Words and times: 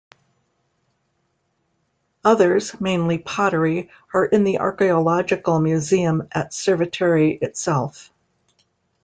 Others, 2.23 2.81
mainly 2.81 3.19
pottery, 3.19 3.91
are 4.15 4.25
in 4.25 4.43
the 4.45 4.57
Archaeological 4.57 5.59
Museum 5.59 6.27
at 6.31 6.53
Cerveteri 6.53 7.39
itself. 7.39 8.11